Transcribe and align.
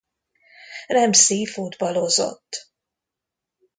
Ramsay 0.89 1.45
futballozott. 1.45 2.65